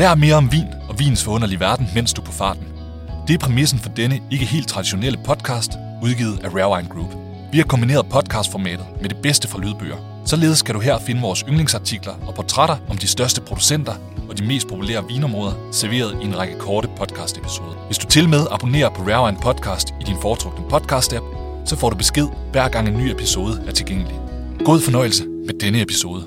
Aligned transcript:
Lær 0.00 0.14
mere 0.14 0.34
om 0.34 0.52
vin 0.52 0.66
og 0.88 0.98
vins 0.98 1.24
forunderlige 1.24 1.60
verden, 1.60 1.86
mens 1.94 2.12
du 2.12 2.20
er 2.20 2.24
på 2.24 2.32
farten. 2.32 2.64
Det 3.28 3.34
er 3.34 3.38
præmissen 3.38 3.78
for 3.78 3.88
denne 3.88 4.20
ikke 4.30 4.44
helt 4.44 4.68
traditionelle 4.68 5.18
podcast, 5.24 5.72
udgivet 6.02 6.44
af 6.44 6.48
Rare 6.48 6.70
Wine 6.76 6.88
Group. 6.88 7.14
Vi 7.52 7.58
har 7.58 7.64
kombineret 7.64 8.06
podcastformatet 8.10 8.86
med 9.00 9.08
det 9.08 9.16
bedste 9.22 9.48
fra 9.48 9.58
lydbøger. 9.58 10.22
Således 10.26 10.62
kan 10.62 10.74
du 10.74 10.80
her 10.80 10.98
finde 10.98 11.20
vores 11.20 11.44
yndlingsartikler 11.48 12.12
og 12.26 12.34
portrætter 12.34 12.76
om 12.88 12.96
de 12.96 13.06
største 13.06 13.40
producenter 13.40 13.92
og 14.28 14.38
de 14.38 14.46
mest 14.46 14.68
populære 14.68 15.04
vinområder, 15.08 15.68
serveret 15.72 16.18
i 16.22 16.24
en 16.24 16.38
række 16.38 16.58
korte 16.58 16.88
podcast-episoder. 16.88 17.86
Hvis 17.86 17.98
du 17.98 18.06
til 18.06 18.28
med 18.28 18.46
abonnerer 18.50 18.90
på 18.90 19.02
Rare 19.02 19.24
Wine 19.24 19.38
Podcast 19.42 19.88
i 20.00 20.04
din 20.04 20.16
foretrukne 20.22 20.64
podcast-app, 20.72 21.24
så 21.66 21.76
får 21.76 21.90
du 21.90 21.96
besked 21.96 22.26
hver 22.52 22.68
gang 22.68 22.88
en 22.88 22.98
ny 22.98 23.10
episode 23.10 23.62
er 23.66 23.72
tilgængelig. 23.72 24.20
God 24.64 24.80
fornøjelse 24.80 25.24
med 25.46 25.60
denne 25.60 25.80
episode. 25.80 26.22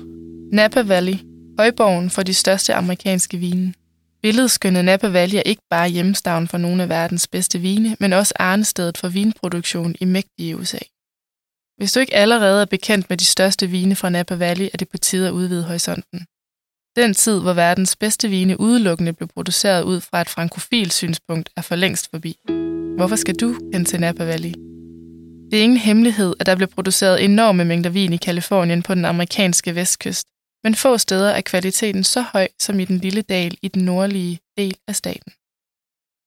Napa 0.52 0.82
Valley, 0.82 1.33
højborgen 1.58 2.10
for 2.10 2.22
de 2.22 2.34
største 2.34 2.74
amerikanske 2.74 3.36
vine. 3.36 3.74
Billedskønne 4.22 4.82
Napa 4.82 5.08
Valley 5.08 5.38
er 5.38 5.42
ikke 5.42 5.62
bare 5.70 5.88
hjemstavn 5.88 6.48
for 6.48 6.58
nogle 6.58 6.82
af 6.82 6.88
verdens 6.88 7.26
bedste 7.26 7.58
vine, 7.58 7.96
men 8.00 8.12
også 8.12 8.34
arnestedet 8.36 8.98
for 8.98 9.08
vinproduktion 9.08 9.94
i 10.00 10.04
mægtige 10.04 10.56
USA. 10.56 10.78
Hvis 11.76 11.92
du 11.92 12.00
ikke 12.00 12.14
allerede 12.14 12.60
er 12.60 12.66
bekendt 12.66 13.10
med 13.10 13.16
de 13.16 13.24
største 13.24 13.66
vine 13.66 13.96
fra 13.96 14.08
Napa 14.08 14.34
Valley, 14.34 14.68
er 14.72 14.76
det 14.76 14.88
på 14.88 14.98
tide 14.98 15.28
at 15.28 15.32
udvide 15.32 15.64
horisonten. 15.64 16.26
Den 16.96 17.14
tid, 17.14 17.40
hvor 17.40 17.52
verdens 17.52 17.96
bedste 17.96 18.28
vine 18.28 18.60
udelukkende 18.60 19.12
blev 19.12 19.28
produceret 19.28 19.82
ud 19.82 20.00
fra 20.00 20.20
et 20.20 20.28
frankofil 20.28 20.90
synspunkt, 20.90 21.50
er 21.56 21.62
for 21.62 21.76
længst 21.76 22.10
forbi. 22.10 22.36
Hvorfor 22.96 23.16
skal 23.16 23.34
du 23.34 23.54
kende 23.72 23.84
til 23.90 24.00
Napa 24.00 24.24
Valley? 24.24 24.52
Det 25.50 25.58
er 25.58 25.62
ingen 25.62 25.78
hemmelighed, 25.78 26.34
at 26.40 26.46
der 26.46 26.56
blev 26.56 26.68
produceret 26.68 27.24
enorme 27.24 27.64
mængder 27.64 27.90
vin 27.90 28.12
i 28.12 28.16
Kalifornien 28.16 28.82
på 28.82 28.94
den 28.94 29.04
amerikanske 29.04 29.74
vestkyst, 29.74 30.26
men 30.64 30.74
få 30.74 30.98
steder 30.98 31.30
er 31.30 31.40
kvaliteten 31.40 32.04
så 32.04 32.20
høj 32.20 32.48
som 32.58 32.80
i 32.80 32.84
den 32.84 32.98
lille 32.98 33.22
dal 33.22 33.58
i 33.62 33.68
den 33.68 33.84
nordlige 33.84 34.40
del 34.58 34.76
af 34.88 34.96
staten. 34.96 35.32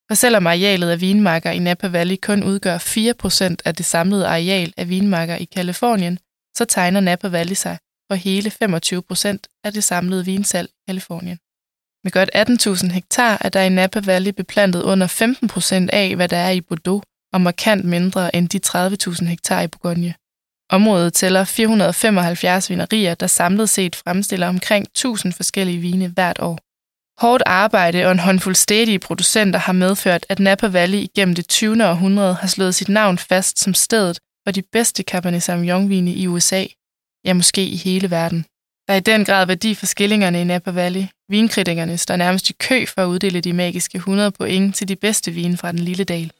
For 0.10 0.16
selvom 0.16 0.48
arealet 0.48 0.90
af 0.90 1.02
vinmarker 1.02 1.52
i 1.52 1.60
Napa 1.60 1.88
Valley 1.88 2.18
kun 2.22 2.44
udgør 2.44 2.78
4% 2.78 3.56
af 3.66 3.76
det 3.76 3.86
samlede 3.86 4.28
areal 4.28 4.74
af 4.78 4.90
vinmarker 4.90 5.36
i 5.36 5.46
Kalifornien, 5.46 6.20
så 6.58 6.66
tegner 6.66 7.00
Napa 7.00 7.28
Valley 7.28 7.56
sig 7.56 7.78
for 8.12 8.16
hele 8.16 8.52
25% 8.64 9.62
af 9.64 9.74
det 9.74 9.84
samlede 9.84 10.26
vinsalg 10.26 10.70
i 10.70 10.82
Kalifornien. 10.88 11.40
Med 12.04 12.12
godt 12.12 12.30
18.000 12.36 12.94
hektar 12.94 13.38
er 13.42 13.50
der 13.50 13.62
i 13.62 13.70
Napa 13.70 14.00
Valley 14.00 14.32
beplantet 14.32 14.84
under 14.84 15.08
15% 15.88 15.90
af, 15.94 16.16
hvad 16.16 16.28
der 16.28 16.38
er 16.38 16.52
i 16.52 16.62
Bordeaux, 16.62 17.04
og 17.34 17.42
markant 17.42 17.86
mindre 17.86 18.36
end 18.36 18.50
de 18.50 18.60
30.000 19.22 19.26
hektar 19.26 19.62
i 19.62 19.68
Bourgogne. 19.68 20.14
Området 20.70 21.14
tæller 21.14 21.44
475 21.44 22.70
vinerier, 22.70 23.16
der 23.16 23.28
samlet 23.28 23.70
set 23.70 23.96
fremstiller 23.96 24.48
omkring 24.48 24.86
1000 24.86 25.34
forskellige 25.34 25.78
vine 25.78 26.08
hvert 26.08 26.40
år. 26.40 26.60
Hårdt 27.22 27.44
arbejde 27.46 28.06
og 28.06 28.12
en 28.12 28.20
håndfuld 28.20 28.56
stedige 28.56 29.00
producenter 29.00 29.60
har 29.60 29.74
medført, 29.74 30.26
at 30.30 30.40
Napa 30.40 30.68
Valley 30.68 30.98
igennem 30.98 31.36
det 31.36 31.48
20. 31.48 31.86
århundrede 31.86 32.34
har 32.34 32.48
slået 32.48 32.76
sit 32.76 32.90
navn 32.90 33.18
fast 33.18 33.60
som 33.60 33.74
stedet 33.74 34.20
for 34.46 34.52
de 34.52 34.62
bedste 34.62 35.04
Cabernet 35.04 35.44
Sauvignon-vine 35.44 36.14
i 36.14 36.28
USA, 36.28 36.66
ja 37.26 37.34
måske 37.34 37.66
i 37.66 37.76
hele 37.76 38.12
verden. 38.12 38.46
Der 38.88 38.94
er 38.94 38.98
i 38.98 39.00
den 39.00 39.26
grad 39.26 39.46
værdi 39.46 39.76
for 39.76 39.86
skillingerne 39.86 40.42
i 40.42 40.44
Napa 40.44 40.72
Valley. 40.72 41.04
Vinkritikerne 41.30 41.98
står 41.98 42.16
nærmest 42.16 42.50
i 42.50 42.54
kø 42.54 42.86
for 42.86 43.02
at 43.02 43.08
uddele 43.08 43.42
de 43.42 43.54
magiske 43.54 43.96
100 43.96 44.32
point 44.32 44.76
til 44.76 44.88
de 44.88 44.96
bedste 44.96 45.32
vine 45.32 45.58
fra 45.58 45.72
den 45.72 45.80
lille 45.80 46.04
dal. 46.04 46.32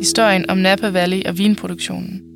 Historien 0.00 0.50
om 0.50 0.58
Napa 0.58 0.88
Valley 0.88 1.22
og 1.24 1.38
vinproduktionen. 1.38 2.29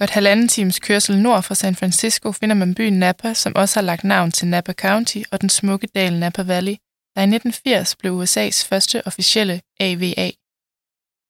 Godt 0.00 0.10
halvanden 0.10 0.48
times 0.48 0.78
kørsel 0.78 1.18
nord 1.18 1.42
for 1.42 1.54
San 1.54 1.76
Francisco 1.76 2.32
finder 2.32 2.56
man 2.56 2.74
byen 2.74 2.98
Napa, 2.98 3.34
som 3.34 3.52
også 3.56 3.80
har 3.80 3.84
lagt 3.84 4.04
navn 4.04 4.30
til 4.30 4.48
Napa 4.48 4.72
County 4.72 5.18
og 5.30 5.40
den 5.40 5.48
smukke 5.48 5.86
dal 5.86 6.12
Napa 6.12 6.42
Valley, 6.42 6.76
der 7.14 7.20
i 7.20 7.30
1980 7.34 7.96
blev 7.96 8.22
USA's 8.22 8.66
første 8.68 9.06
officielle 9.06 9.60
AVA. 9.80 10.30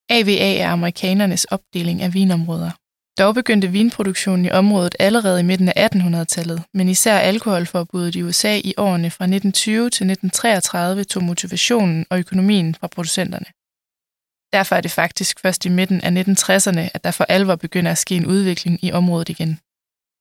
AVA 0.09 0.57
er 0.57 0.69
amerikanernes 0.69 1.45
opdeling 1.45 2.03
af 2.03 2.15
vinområder. 2.15 2.71
Dog 3.19 3.35
begyndte 3.35 3.69
vinproduktionen 3.69 4.45
i 4.45 4.51
området 4.51 4.97
allerede 4.99 5.41
i 5.41 5.45
midten 5.45 5.69
af 5.69 5.89
1800-tallet, 5.95 6.63
men 6.75 6.89
især 6.89 7.19
alkoholforbuddet 7.19 8.15
i 8.17 8.23
USA 8.23 8.57
i 8.65 8.75
årene 8.77 9.11
fra 9.11 9.25
1920 9.25 9.91
til 9.91 10.11
1933 10.11 11.05
tog 11.05 11.25
motivationen 11.25 12.07
og 12.11 12.19
økonomien 12.19 12.75
fra 12.75 12.87
producenterne. 12.87 13.47
Derfor 14.53 14.77
er 14.77 14.81
det 14.81 14.91
faktisk 14.91 15.41
først 15.41 15.65
i 15.65 15.69
midten 15.69 16.01
af 16.01 16.11
1960'erne, 16.11 16.91
at 16.95 17.05
der 17.05 17.11
for 17.11 17.25
alvor 17.25 17.57
begynder 17.57 17.91
at 17.91 17.99
ske 17.99 18.15
en 18.17 18.27
udvikling 18.27 18.85
i 18.85 18.93
området 18.93 19.29
igen. 19.29 19.61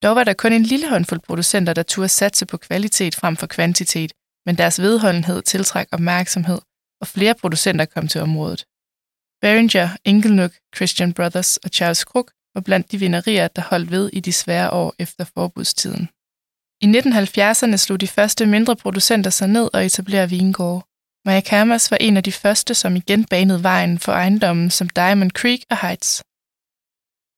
Dog 0.04 0.16
var 0.16 0.24
der 0.24 0.34
kun 0.34 0.54
en 0.54 0.64
lille 0.64 0.90
håndfuld 0.90 1.20
producenter, 1.20 1.74
der 1.74 1.84
turde 1.84 2.10
satse 2.10 2.46
på 2.46 2.58
kvalitet 2.58 3.16
frem 3.16 3.36
for 3.38 3.48
kvantitet, 3.48 4.14
men 4.46 4.58
deres 4.58 4.82
vedholdenhed 4.82 5.42
tiltræk 5.42 5.88
opmærksomhed, 5.92 6.60
og 7.02 7.08
flere 7.08 7.36
producenter 7.36 7.86
kom 7.86 8.08
til 8.08 8.22
området. 8.22 8.66
Behringer, 9.42 9.90
Inglenook, 10.06 10.52
Christian 10.76 11.14
Brothers 11.14 11.58
og 11.58 11.70
Charles 11.70 12.00
Crook 12.00 12.32
var 12.54 12.62
blandt 12.62 12.92
de 12.92 12.98
vinerier, 12.98 13.48
der 13.48 13.62
holdt 13.62 13.92
ved 13.92 14.10
i 14.14 14.20
de 14.20 14.34
svære 14.34 14.70
år 14.72 14.96
efter 15.00 15.24
forbudstiden. 15.24 16.10
I 16.82 16.86
1970'erne 16.86 17.78
slog 17.78 18.02
de 18.02 18.08
første 18.08 18.46
mindre 18.46 18.76
producenter 18.76 19.30
sig 19.30 19.48
ned 19.48 19.70
og 19.74 19.86
etablerede 19.86 20.30
vingårde. 20.30 20.89
Mayacamas 21.30 21.92
var 21.92 21.98
en 21.98 22.18
af 22.18 22.24
de 22.24 22.32
første, 22.32 22.74
som 22.74 22.96
igen 22.96 23.26
banede 23.26 23.64
vejen 23.64 24.00
for 24.00 24.12
ejendommen 24.12 24.70
som 24.70 24.90
Diamond 24.90 25.32
Creek 25.32 25.62
og 25.70 25.78
Heights. 25.82 26.24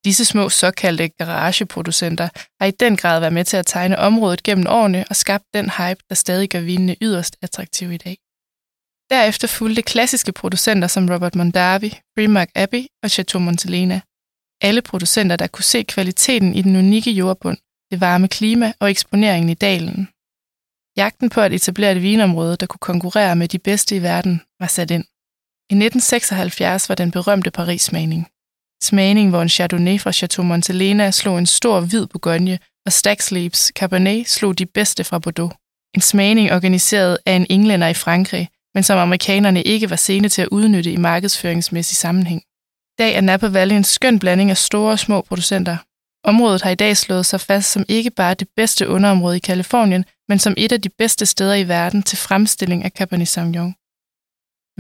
Disse 0.06 0.26
små 0.26 0.50
såkaldte 0.50 1.08
garageproducenter 1.10 2.30
har 2.60 2.66
i 2.68 2.72
den 2.72 2.98
grad 2.98 3.20
været 3.20 3.34
med 3.34 3.46
til 3.46 3.58
at 3.58 3.66
tegne 3.66 4.00
området 4.00 4.44
gennem 4.44 4.66
årene 4.70 5.06
og 5.10 5.16
skabt 5.16 5.46
den 5.54 5.70
hype, 5.70 6.04
der 6.10 6.16
stadig 6.16 6.50
gør 6.50 6.60
vinene 6.60 6.96
yderst 7.02 7.38
attraktive 7.42 7.94
i 7.94 7.98
dag. 7.98 8.18
Derefter 9.10 9.48
fulgte 9.48 9.82
klassiske 9.82 10.32
producenter 10.32 10.88
som 10.88 11.10
Robert 11.10 11.36
Mondavi, 11.36 11.90
Freemark 12.16 12.50
Abbey 12.56 12.86
og 13.04 13.12
Chateau 13.12 13.40
Montelena. 13.42 14.02
Alle 14.62 14.82
producenter, 14.82 15.36
der 15.36 15.48
kunne 15.48 15.72
se 15.74 15.84
kvaliteten 15.84 16.56
i 16.56 16.62
den 16.62 16.76
unikke 16.76 17.12
jordbund, 17.12 17.58
det 17.92 18.02
varme 18.02 18.28
klima 18.28 18.74
og 18.80 18.90
eksponeringen 18.92 19.50
i 19.50 19.54
dalen, 19.54 20.08
Jagten 20.98 21.30
på 21.30 21.42
at 21.42 21.54
etablere 21.54 21.92
et 21.92 22.02
vinområde, 22.02 22.58
der 22.58 22.66
kunne 22.66 22.80
konkurrere 22.80 23.36
med 23.36 23.48
de 23.48 23.60
bedste 23.60 23.96
i 23.96 24.02
verden, 24.02 24.42
var 24.60 24.68
sat 24.68 24.92
ind. 24.92 25.04
I 25.70 25.74
1976 25.74 26.90
var 26.90 26.96
den 26.96 27.12
berømte 27.12 27.52
Paris-smagning. 27.52 28.28
Smagning, 28.84 29.30
hvor 29.30 29.42
en 29.42 29.50
Chardonnay 29.50 30.00
fra 30.00 30.12
Chateau 30.12 30.44
Montelena 30.46 31.12
slog 31.12 31.40
en 31.40 31.46
stor 31.46 31.80
hvid 31.80 32.08
Bourgogne, 32.08 32.60
og 32.86 32.94
Stagsleeps 32.94 33.72
Cabernet 33.76 34.30
slog 34.30 34.58
de 34.58 34.66
bedste 34.66 35.04
fra 35.04 35.20
Bordeaux. 35.20 35.54
En 35.96 36.02
smagning 36.02 36.52
organiseret 36.52 37.18
af 37.26 37.34
en 37.34 37.46
englænder 37.50 37.88
i 37.88 37.94
Frankrig, 37.94 38.50
men 38.74 38.84
som 38.84 39.00
amerikanerne 39.00 39.64
ikke 39.64 39.90
var 39.90 39.96
sene 39.96 40.30
til 40.30 40.42
at 40.42 40.48
udnytte 40.48 40.92
i 40.92 40.98
markedsføringsmæssig 40.98 41.98
sammenhæng. 41.98 42.42
I 42.42 42.96
dag 43.00 43.16
er 43.16 43.22
Napa 43.22 43.48
Valley 43.48 43.76
en 43.76 43.84
skøn 43.84 44.20
blanding 44.20 44.50
af 44.50 44.58
store 44.58 44.92
og 44.92 45.00
små 45.00 45.22
producenter. 45.22 45.78
Området 46.24 46.62
har 46.62 46.70
i 46.70 46.76
dag 46.76 46.98
slået 46.98 47.26
sig 47.26 47.42
fast 47.42 47.72
som 47.72 47.86
ikke 47.88 48.10
bare 48.10 48.34
det 48.34 48.48
bedste 48.56 48.88
underområde 48.88 49.38
i 49.38 49.40
Kalifornien, 49.40 50.06
men 50.32 50.40
som 50.40 50.54
et 50.58 50.72
af 50.72 50.82
de 50.82 50.90
bedste 50.90 51.26
steder 51.26 51.56
i 51.56 51.68
verden 51.68 52.04
til 52.04 52.18
fremstilling 52.18 52.84
af 52.84 52.92
Cabernet 52.92 53.28
Sauvignon. 53.28 53.76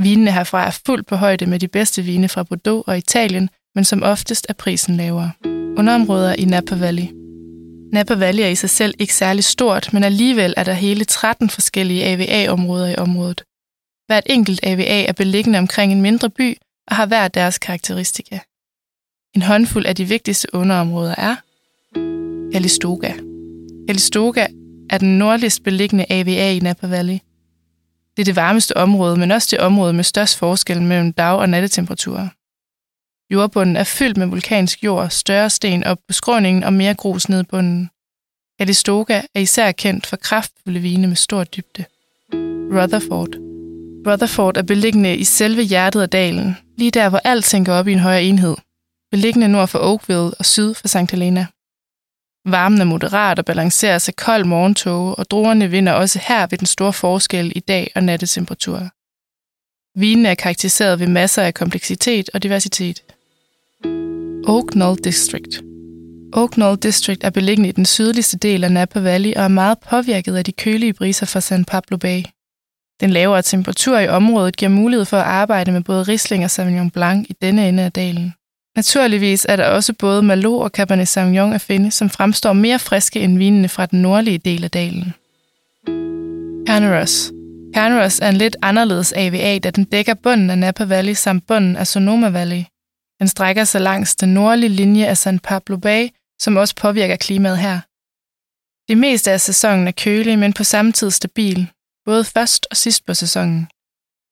Vinene 0.03 0.31
herfra 0.31 0.65
er 0.65 0.79
fuldt 0.85 1.07
på 1.07 1.15
højde 1.15 1.45
med 1.45 1.59
de 1.59 1.67
bedste 1.67 2.01
vine 2.01 2.29
fra 2.29 2.43
Bordeaux 2.43 2.83
og 2.87 2.97
Italien, 2.97 3.49
men 3.75 3.83
som 3.83 4.03
oftest 4.03 4.45
er 4.49 4.53
prisen 4.53 4.97
lavere. 4.97 5.31
Underområder 5.77 6.33
i 6.33 6.45
Napa 6.45 6.75
Valley. 6.75 7.07
Napa 7.93 8.13
Valley 8.13 8.43
er 8.43 8.47
i 8.47 8.55
sig 8.55 8.69
selv 8.69 8.93
ikke 8.99 9.13
særlig 9.13 9.43
stort, 9.43 9.93
men 9.93 10.03
alligevel 10.03 10.53
er 10.57 10.63
der 10.63 10.73
hele 10.73 11.05
13 11.05 11.49
forskellige 11.49 12.05
AVA-områder 12.05 12.87
i 12.87 12.95
området. 12.95 13.43
Hvert 14.07 14.23
enkelt 14.25 14.59
AVA 14.63 15.03
er 15.03 15.13
beliggende 15.13 15.59
omkring 15.59 15.91
en 15.91 16.01
mindre 16.01 16.29
by 16.29 16.57
og 16.87 16.95
har 16.95 17.05
hver 17.05 17.27
deres 17.27 17.57
karakteristika. 17.57 18.39
En 19.35 19.41
håndfuld 19.41 19.85
af 19.85 19.95
de 19.95 20.05
vigtigste 20.05 20.47
underområder 20.53 21.15
er 21.17 21.35
Calistoga. 22.53 23.13
Calistoga 23.87 24.47
er 24.91 24.97
den 24.97 25.17
nordligst 25.17 25.63
beliggende 25.63 26.05
AVA 26.09 26.51
i 26.51 26.59
Napa 26.59 26.87
Valley. 26.87 27.19
Det 28.17 28.23
er 28.23 28.25
det 28.25 28.35
varmeste 28.35 28.77
område, 28.77 29.17
men 29.17 29.31
også 29.31 29.47
det 29.51 29.59
område 29.59 29.93
med 29.93 30.03
størst 30.03 30.37
forskel 30.37 30.81
mellem 30.81 31.13
dag- 31.13 31.39
og 31.39 31.49
nattetemperaturer. 31.49 32.27
Jordbunden 33.33 33.75
er 33.75 33.83
fyldt 33.83 34.17
med 34.17 34.27
vulkansk 34.27 34.83
jord, 34.83 35.09
større 35.09 35.49
sten 35.49 35.83
op 35.83 35.97
på 36.07 36.13
skråningen 36.13 36.63
og 36.63 36.73
mere 36.73 36.93
grus 36.93 37.29
ned 37.29 37.43
bunden. 37.43 37.89
Calistoga 38.59 39.21
er 39.35 39.39
især 39.39 39.71
kendt 39.71 40.07
for 40.07 40.17
kraftfulde 40.17 40.79
vine 40.79 41.07
med 41.07 41.15
stor 41.15 41.43
dybde. 41.43 41.85
Rutherford. 42.73 43.29
Rutherford 44.07 44.57
er 44.57 44.61
beliggende 44.61 45.17
i 45.17 45.23
selve 45.23 45.61
hjertet 45.61 46.01
af 46.01 46.09
dalen, 46.09 46.57
lige 46.77 46.91
der 46.91 47.09
hvor 47.09 47.21
alt 47.23 47.45
tænker 47.45 47.73
op 47.73 47.87
i 47.87 47.93
en 47.93 47.99
højere 47.99 48.23
enhed. 48.23 48.55
Beliggende 49.11 49.47
nord 49.47 49.67
for 49.67 49.79
Oakville 49.79 50.33
og 50.39 50.45
syd 50.45 50.73
for 50.73 50.87
St. 50.87 51.11
Helena. 51.11 51.45
Varmen 52.45 52.81
er 52.81 52.85
moderat 52.85 53.39
og 53.39 53.45
balanceres 53.45 54.07
af 54.07 54.15
kold 54.15 54.45
morgentåge, 54.45 55.15
og 55.15 55.31
druerne 55.31 55.69
vinder 55.69 55.93
også 55.93 56.19
her 56.27 56.47
ved 56.47 56.57
den 56.57 56.67
store 56.67 56.93
forskel 56.93 57.51
i 57.55 57.59
dag- 57.59 57.91
og 57.95 58.03
nattetemperaturer. 58.03 58.89
Vinen 59.99 60.25
er 60.25 60.35
karakteriseret 60.35 60.99
ved 60.99 61.07
masser 61.07 61.43
af 61.43 61.53
kompleksitet 61.53 62.29
og 62.33 62.43
diversitet. 62.43 63.03
Oak 64.47 64.67
Knoll 64.71 64.97
District 65.03 65.61
Oak 66.33 66.49
Knoll 66.51 66.77
District 66.77 67.23
er 67.23 67.29
beliggende 67.29 67.69
i 67.69 67.71
den 67.71 67.85
sydligste 67.85 68.37
del 68.37 68.63
af 68.63 68.71
Napa 68.71 68.99
Valley 68.99 69.33
og 69.35 69.43
er 69.43 69.47
meget 69.47 69.77
påvirket 69.89 70.35
af 70.35 70.45
de 70.45 70.51
kølige 70.51 70.93
briser 70.93 71.25
fra 71.25 71.41
San 71.41 71.65
Pablo 71.65 71.97
Bay. 71.97 72.23
Den 73.01 73.09
lavere 73.09 73.41
temperatur 73.41 73.99
i 73.99 74.07
området 74.07 74.57
giver 74.57 74.69
mulighed 74.69 75.05
for 75.05 75.17
at 75.17 75.23
arbejde 75.23 75.71
med 75.71 75.83
både 75.83 76.03
Riesling 76.03 76.43
og 76.43 76.51
Sauvignon 76.51 76.91
Blanc 76.91 77.29
i 77.29 77.33
denne 77.41 77.67
ende 77.67 77.83
af 77.83 77.91
dalen. 77.91 78.33
Naturligvis 78.75 79.45
er 79.49 79.55
der 79.55 79.65
også 79.65 79.93
både 79.93 80.21
Malo 80.21 80.59
og 80.59 80.69
Cabernet 80.69 81.07
Sauvignon 81.07 81.53
at 81.53 81.61
finde, 81.61 81.91
som 81.91 82.09
fremstår 82.09 82.53
mere 82.53 82.79
friske 82.79 83.19
end 83.19 83.37
vinene 83.37 83.69
fra 83.69 83.85
den 83.85 84.01
nordlige 84.01 84.37
del 84.37 84.63
af 84.63 84.71
dalen. 84.71 85.13
Carneros. 86.67 87.31
Carneros 87.75 88.19
er 88.19 88.29
en 88.29 88.37
lidt 88.37 88.57
anderledes 88.61 89.13
AVA, 89.15 89.59
da 89.59 89.69
den 89.69 89.83
dækker 89.83 90.13
bunden 90.13 90.49
af 90.49 90.57
Napa 90.57 90.83
Valley 90.83 91.13
samt 91.13 91.47
bunden 91.47 91.75
af 91.75 91.87
Sonoma 91.87 92.29
Valley. 92.29 92.63
Den 93.19 93.27
strækker 93.27 93.63
sig 93.63 93.81
langs 93.81 94.15
den 94.15 94.33
nordlige 94.33 94.69
linje 94.69 95.05
af 95.05 95.17
San 95.17 95.39
Pablo 95.39 95.77
Bay, 95.77 96.07
som 96.39 96.55
også 96.55 96.75
påvirker 96.75 97.15
klimaet 97.15 97.57
her. 97.57 97.79
Det 98.87 98.97
meste 98.97 99.31
af 99.31 99.41
sæsonen 99.41 99.87
er 99.87 99.91
kølig, 99.91 100.39
men 100.39 100.53
på 100.53 100.63
samme 100.63 100.91
tid 100.91 101.11
stabil, 101.11 101.67
både 102.05 102.23
først 102.23 102.67
og 102.71 102.77
sidst 102.77 103.05
på 103.05 103.13
sæsonen. 103.13 103.67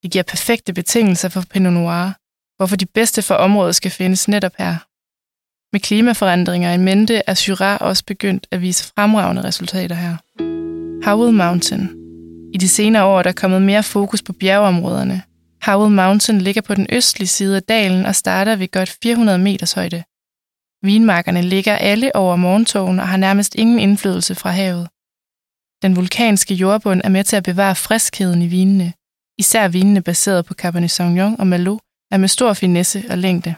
Det 0.03 0.12
giver 0.12 0.24
perfekte 0.24 0.74
betingelser 0.74 1.30
for 1.30 1.44
Pinot 1.51 1.74
Noir, 1.74 2.19
hvorfor 2.59 2.75
de 2.75 2.85
bedste 2.85 3.21
for 3.21 3.35
området 3.35 3.75
skal 3.75 3.91
findes 3.91 4.27
netop 4.27 4.51
her. 4.57 4.75
Med 5.73 5.79
klimaforandringer 5.79 6.73
i 6.73 6.77
mente 6.77 7.21
er 7.27 7.33
Syrah 7.33 7.77
også 7.81 8.06
begyndt 8.06 8.47
at 8.51 8.61
vise 8.61 8.91
fremragende 8.95 9.44
resultater 9.44 9.95
her. 9.95 10.15
Howell 11.09 11.33
Mountain. 11.33 11.89
I 12.53 12.57
de 12.57 12.67
senere 12.67 13.03
år 13.03 13.19
er 13.19 13.23
der 13.23 13.31
kommet 13.31 13.61
mere 13.61 13.83
fokus 13.83 14.21
på 14.21 14.33
bjergeområderne. 14.33 15.21
Howell 15.65 15.95
Mountain 15.95 16.41
ligger 16.41 16.61
på 16.61 16.75
den 16.75 16.88
østlige 16.89 17.27
side 17.27 17.56
af 17.56 17.63
dalen 17.63 18.06
og 18.06 18.15
starter 18.15 18.56
ved 18.56 18.71
godt 18.71 18.97
400 19.03 19.39
meters 19.39 19.73
højde. 19.73 20.03
Vinmarkerne 20.83 21.41
ligger 21.41 21.75
alle 21.75 22.15
over 22.15 22.35
morgentogen 22.35 23.00
og 23.00 23.07
har 23.07 23.17
nærmest 23.17 23.56
ingen 23.56 23.79
indflydelse 23.79 24.35
fra 24.35 24.50
havet. 24.50 24.88
Den 25.81 25.95
vulkanske 25.95 26.53
jordbund 26.53 27.01
er 27.03 27.09
med 27.09 27.23
til 27.23 27.35
at 27.35 27.44
bevare 27.44 27.75
friskheden 27.75 28.41
i 28.41 28.47
vinene. 28.47 28.94
Især 29.38 29.67
vinene 29.67 30.01
baseret 30.01 30.45
på 30.45 30.53
Cabernet 30.53 30.91
Sauvignon 30.91 31.35
og 31.39 31.47
Merlot 31.47 31.79
er 32.11 32.17
med 32.17 32.27
stor 32.27 32.53
finesse 32.53 33.03
og 33.09 33.17
længde. 33.17 33.56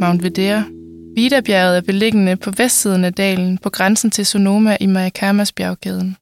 Mount 0.00 0.22
Vedere. 0.22 0.64
Vidabjerget 1.14 1.76
er 1.76 1.80
beliggende 1.80 2.36
på 2.36 2.50
vestsiden 2.50 3.04
af 3.04 3.14
dalen 3.14 3.58
på 3.58 3.70
grænsen 3.70 4.10
til 4.10 4.26
Sonoma 4.26 4.76
i 4.80 4.86
Mayacamas 4.86 5.52
bjergkæden. 5.52 6.16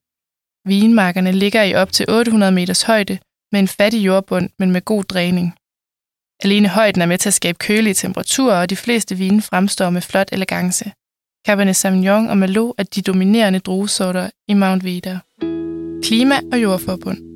Vinmarkerne 0.65 1.33
ligger 1.33 1.63
i 1.63 1.75
op 1.75 1.93
til 1.93 2.07
800 2.09 2.53
meters 2.53 2.83
højde 2.83 3.19
med 3.53 3.61
en 3.61 3.69
fattig 3.69 4.07
jordbund, 4.07 4.51
men 4.59 4.71
med 4.71 4.85
god 4.85 5.05
dræning. 5.05 5.55
Alene 6.45 6.69
højden 6.69 7.03
er 7.03 7.07
med 7.07 7.19
til 7.19 7.29
at 7.29 7.35
skabe 7.35 7.59
kølige 7.59 7.95
temperaturer, 7.95 8.61
og 8.61 8.71
de 8.71 8.77
fleste 8.77 9.17
vine 9.17 9.43
fremstår 9.43 9.91
med 9.91 10.01
flot 10.01 10.29
elegance. 10.33 10.93
Cabernet 11.47 11.77
Sauvignon 11.77 12.29
og 12.29 12.39
Merlot 12.39 12.75
er 12.79 12.83
de 12.83 13.03
dominerende 13.03 13.59
druesorter 13.59 14.31
i 14.49 14.55
Mount 14.55 14.85
Vida. 14.85 15.19
Klima 16.03 16.41
og 16.53 16.63
jordforbund 16.63 17.32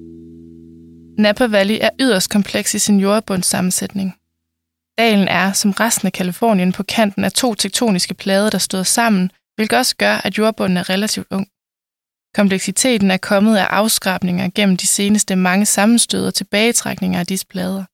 Napa 1.19 1.47
Valley 1.47 1.79
er 1.81 1.91
yderst 2.01 2.31
kompleks 2.31 2.75
i 2.75 2.79
sin 2.79 3.01
jordbundssammensætning. 3.01 4.15
Dalen 4.99 5.29
er, 5.29 5.53
som 5.53 5.71
resten 5.71 6.07
af 6.07 6.13
Kalifornien, 6.13 6.73
på 6.73 6.83
kanten 6.83 7.25
af 7.25 7.33
to 7.33 7.55
tektoniske 7.55 8.15
plader, 8.15 8.51
der 8.51 8.59
støder 8.59 8.85
sammen, 8.85 9.31
hvilket 9.55 9.79
også 9.79 9.97
gør, 9.97 10.15
at 10.15 10.39
jordbunden 10.39 10.77
er 10.77 10.91
relativt 10.91 11.27
ung. 11.31 11.47
Kompleksiteten 12.35 13.11
er 13.11 13.17
kommet 13.17 13.57
af 13.57 13.65
afskrabninger 13.65 14.51
gennem 14.55 14.77
de 14.77 14.87
seneste 14.87 15.37
mange 15.37 15.67
sammenstød 15.67 16.27
og 16.27 16.35
tilbagetrækninger 16.35 17.21
af 17.21 17.27
disse 17.27 17.47
plader. 17.47 17.85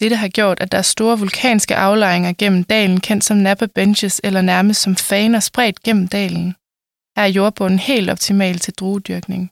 Dette 0.00 0.16
har 0.16 0.28
gjort, 0.28 0.60
at 0.60 0.72
der 0.72 0.78
er 0.78 0.82
store 0.82 1.18
vulkanske 1.18 1.76
aflejringer 1.76 2.32
gennem 2.38 2.64
dalen, 2.64 3.00
kendt 3.00 3.24
som 3.24 3.36
Napa 3.36 3.66
Benches 3.66 4.20
eller 4.24 4.40
nærmest 4.40 4.82
som 4.82 4.96
faner 4.96 5.40
spredt 5.40 5.82
gennem 5.82 6.08
dalen. 6.08 6.54
Her 7.16 7.22
er 7.22 7.26
jordbunden 7.26 7.78
helt 7.78 8.10
optimal 8.10 8.58
til 8.58 8.74
druedyrkning. 8.74 9.50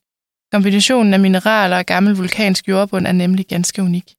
Kombinationen 0.52 1.14
af 1.14 1.20
mineraler 1.20 1.78
og 1.78 1.86
gammel 1.86 2.16
vulkansk 2.16 2.68
jordbund 2.68 3.06
er 3.06 3.12
nemlig 3.12 3.46
ganske 3.46 3.82
unik. 3.82 4.14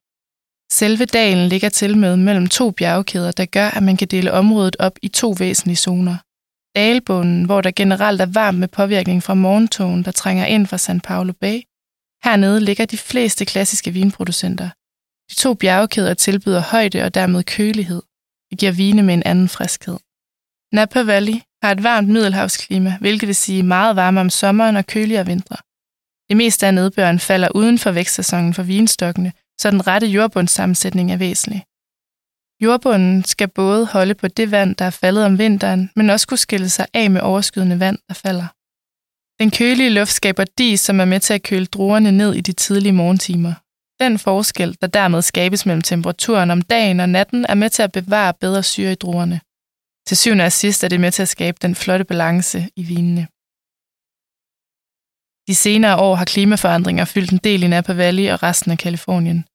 Selve 0.71 1.05
dalen 1.05 1.47
ligger 1.47 1.69
til 1.69 1.97
med 1.97 2.17
mellem 2.17 2.47
to 2.47 2.71
bjergkæder, 2.71 3.31
der 3.31 3.45
gør, 3.45 3.67
at 3.67 3.83
man 3.83 3.97
kan 3.97 4.07
dele 4.07 4.33
området 4.33 4.75
op 4.79 4.95
i 5.01 5.07
to 5.07 5.35
væsentlige 5.39 5.75
zoner. 5.75 6.17
Dalbunden, 6.75 7.43
hvor 7.43 7.61
der 7.61 7.71
generelt 7.71 8.21
er 8.21 8.25
varmt 8.25 8.59
med 8.59 8.67
påvirkning 8.67 9.23
fra 9.23 9.33
morgentogen, 9.33 10.05
der 10.05 10.11
trænger 10.11 10.45
ind 10.45 10.67
fra 10.67 10.77
San 10.77 11.01
Paulo 11.01 11.33
Bay. 11.33 11.61
Hernede 12.23 12.59
ligger 12.61 12.85
de 12.85 12.97
fleste 12.97 13.45
klassiske 13.45 13.91
vinproducenter. 13.91 14.69
De 15.29 15.35
to 15.35 15.53
bjergkæder 15.53 16.13
tilbyder 16.13 16.61
højde 16.61 17.03
og 17.03 17.13
dermed 17.13 17.43
kølighed. 17.43 18.01
Det 18.49 18.59
giver 18.59 18.71
vine 18.71 19.03
med 19.03 19.13
en 19.13 19.23
anden 19.25 19.49
friskhed. 19.49 19.97
Napa 20.73 21.03
Valley 21.03 21.39
har 21.63 21.71
et 21.71 21.83
varmt 21.83 22.09
middelhavsklima, 22.09 22.97
hvilket 22.99 23.27
vil 23.27 23.35
sige 23.35 23.63
meget 23.63 23.95
varme 23.95 24.19
om 24.21 24.29
sommeren 24.29 24.75
og 24.75 24.85
køligere 24.87 25.25
vintre. 25.25 25.57
Det 26.29 26.37
meste 26.37 26.67
af 26.67 26.73
nedbøren 26.73 27.19
falder 27.19 27.49
uden 27.55 27.77
for 27.79 27.91
vækstsæsonen 27.91 28.53
for 28.53 28.63
vinstokkene, 28.63 29.31
så 29.61 29.71
den 29.71 29.87
rette 29.87 30.07
jordbundssammensætning 30.07 31.11
er 31.11 31.17
væsentlig. 31.17 31.65
Jordbunden 32.63 33.23
skal 33.23 33.47
både 33.47 33.85
holde 33.85 34.15
på 34.15 34.27
det 34.27 34.51
vand, 34.51 34.75
der 34.75 34.85
er 34.85 34.89
faldet 34.89 35.25
om 35.25 35.37
vinteren, 35.37 35.89
men 35.95 36.09
også 36.09 36.27
kunne 36.27 36.37
skille 36.37 36.69
sig 36.69 36.87
af 36.93 37.11
med 37.11 37.21
overskydende 37.21 37.79
vand, 37.79 37.97
der 38.07 38.13
falder. 38.13 38.47
Den 39.43 39.51
kølige 39.51 39.89
luft 39.89 40.11
skaber 40.11 40.45
dis, 40.57 40.79
som 40.79 40.99
er 40.99 41.05
med 41.05 41.19
til 41.19 41.33
at 41.33 41.43
køle 41.43 41.65
druerne 41.65 42.11
ned 42.11 42.33
i 42.33 42.41
de 42.41 42.51
tidlige 42.53 42.93
morgentimer. 42.93 43.53
Den 44.03 44.19
forskel, 44.19 44.77
der 44.81 44.87
dermed 44.87 45.21
skabes 45.21 45.65
mellem 45.65 45.81
temperaturen 45.81 46.51
om 46.51 46.61
dagen 46.61 46.99
og 46.99 47.09
natten, 47.09 47.45
er 47.49 47.53
med 47.53 47.69
til 47.69 47.81
at 47.81 47.91
bevare 47.91 48.33
bedre 48.33 48.63
syre 48.63 48.91
i 48.91 48.95
druerne. 48.95 49.41
Til 50.07 50.17
syvende 50.17 50.45
og 50.45 50.51
sidst 50.51 50.83
er 50.83 50.87
det 50.87 50.99
med 50.99 51.11
til 51.11 51.21
at 51.21 51.29
skabe 51.29 51.57
den 51.61 51.75
flotte 51.75 52.05
balance 52.05 52.69
i 52.75 52.83
vinene. 52.83 53.27
De 55.49 55.55
senere 55.55 55.97
år 55.97 56.15
har 56.15 56.25
klimaforandringer 56.25 57.05
fyldt 57.05 57.31
en 57.31 57.39
del 57.43 57.63
i 57.63 57.67
Napa 57.67 57.93
Valley 57.93 58.31
og 58.31 58.43
resten 58.43 58.71
af 58.71 58.77
Kalifornien. 58.77 59.45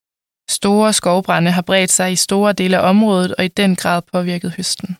Store 0.50 0.92
skovbrænde 0.92 1.50
har 1.50 1.62
bredt 1.62 1.92
sig 1.92 2.12
i 2.12 2.16
store 2.16 2.52
dele 2.52 2.78
af 2.78 2.88
området 2.88 3.34
og 3.34 3.44
i 3.44 3.48
den 3.48 3.76
grad 3.76 4.02
påvirket 4.12 4.52
høsten. 4.56 4.96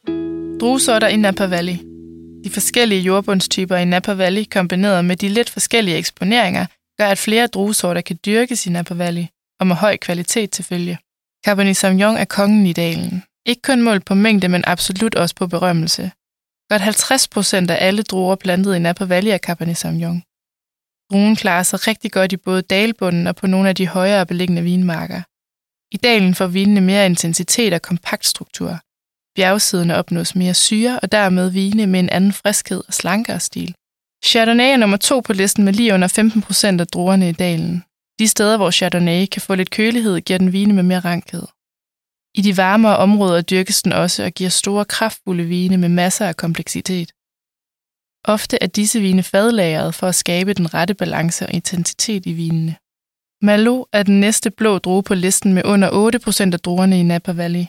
Druesorter 0.61 1.09
i 1.09 1.17
Napa 1.17 1.47
Valley. 1.47 1.77
De 2.45 2.51
forskellige 2.51 3.01
jordbundstyper 3.01 3.77
i 3.77 3.85
Napa 3.85 4.13
Valley 4.13 4.45
kombineret 4.51 5.05
med 5.05 5.17
de 5.17 5.29
lidt 5.29 5.51
forskellige 5.51 5.97
eksponeringer 5.97 6.67
gør, 6.99 7.07
at 7.07 7.19
flere 7.19 7.47
druesorter 7.47 8.01
kan 8.01 8.19
dyrkes 8.27 8.67
i 8.67 8.71
Napa 8.71 8.95
Valley, 8.95 9.25
og 9.61 9.67
med 9.67 9.77
høj 9.77 9.97
kvalitet 9.97 10.51
til 10.51 10.65
følge. 10.65 10.99
Cabernet 11.47 11.77
Sauvignon 11.77 12.17
er 12.17 12.25
kongen 12.25 12.67
i 12.67 12.73
dalen. 12.73 13.23
Ikke 13.47 13.63
kun 13.63 13.83
målt 13.83 14.05
på 14.05 14.15
mængde, 14.15 14.49
men 14.49 14.65
absolut 14.67 15.15
også 15.15 15.35
på 15.35 15.47
berømmelse. 15.47 16.11
Godt 16.71 16.83
50 16.83 17.29
procent 17.29 17.71
af 17.71 17.87
alle 17.87 18.03
druer 18.03 18.37
plantet 18.37 18.77
i 18.77 18.79
Napa 18.79 19.05
Valley 19.05 19.33
er 19.33 19.39
Cabernet 19.39 19.77
Sauvignon. 19.77 20.23
Druen 21.15 21.37
klarer 21.37 21.63
sig 21.63 21.87
rigtig 21.89 22.13
godt 22.13 22.33
i 22.33 22.37
både 22.37 22.63
dalbunden 22.63 23.27
og 23.27 23.37
på 23.37 23.47
nogle 23.47 23.69
af 23.69 23.75
de 23.75 23.89
højere 23.89 24.27
beliggende 24.27 24.63
vinmarker. 24.63 25.23
I 25.95 25.97
dalen 25.97 26.35
får 26.35 26.47
vinene 26.47 26.81
mere 26.81 27.07
intensitet 27.07 27.73
og 27.73 27.83
kompakt 27.83 28.27
struktur. 28.27 28.79
Bjergsiderne 29.37 29.97
opnås 29.97 30.37
mere 30.37 30.55
syre 30.55 31.01
og 31.01 31.13
dermed 31.13 31.51
vine 31.51 31.87
med 31.87 32.01
en 32.01 32.09
anden 32.09 32.33
friskhed 32.33 32.83
og 32.89 32.95
slankere 32.95 33.41
stil. 33.41 33.75
Chardonnay 34.25 34.73
er 34.73 34.77
nummer 34.77 34.97
to 34.97 35.21
på 35.21 35.33
listen 35.33 35.65
med 35.65 35.73
lige 35.73 35.95
under 35.95 36.09
15 36.09 36.43
procent 36.43 36.81
af 36.81 36.87
druerne 36.87 37.29
i 37.29 37.33
dalen. 37.33 37.85
De 38.19 38.29
steder, 38.29 38.57
hvor 38.57 38.71
Chardonnay 38.71 39.27
kan 39.27 39.43
få 39.43 39.55
lidt 39.55 39.71
kølighed, 39.71 40.21
giver 40.21 40.39
den 40.39 40.53
vine 40.53 40.73
med 40.73 40.83
mere 40.83 41.01
rankhed. 41.01 41.47
I 42.35 42.41
de 42.43 42.57
varmere 42.57 42.97
områder 42.97 43.43
dyrkes 43.43 43.83
den 43.83 43.93
også 43.93 44.25
og 44.25 44.33
giver 44.33 44.51
store 44.51 44.85
kraftfulde 44.85 45.45
vine 45.45 45.77
med 45.77 45.89
masser 45.89 46.27
af 46.27 46.37
kompleksitet. 46.37 47.13
Ofte 48.25 48.59
er 48.63 48.67
disse 48.67 49.01
vine 49.01 49.23
fadlagret 49.23 49.95
for 49.95 50.07
at 50.07 50.15
skabe 50.15 50.55
den 50.55 50.75
rette 50.75 50.95
balance 50.95 51.47
og 51.47 51.53
intensitet 51.53 52.27
i 52.27 52.33
vinene. 52.33 52.77
Malo 53.43 53.85
er 53.93 54.03
den 54.03 54.21
næste 54.21 54.51
blå 54.51 54.79
drue 54.79 55.03
på 55.03 55.15
listen 55.15 55.53
med 55.55 55.63
under 55.65 55.89
8% 56.51 56.53
af 56.53 56.61
druerne 56.61 57.01
i 57.01 57.03
Napa 57.03 57.33
Valley. 57.33 57.67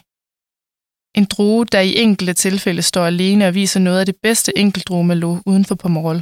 En 1.17 1.25
drue, 1.25 1.65
der 1.65 1.79
i 1.79 1.95
enkelte 1.95 2.33
tilfælde 2.33 2.81
står 2.81 3.05
alene 3.05 3.47
og 3.47 3.53
viser 3.55 3.79
noget 3.79 3.99
af 3.99 4.05
det 4.05 4.15
bedste 4.15 4.57
enkeltdrue 4.57 5.03
Malo 5.03 5.37
uden 5.45 5.65
for 5.65 5.75
Pomerol. 5.75 6.21